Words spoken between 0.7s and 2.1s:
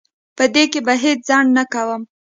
کې به هیڅ ځنډ نه کوم.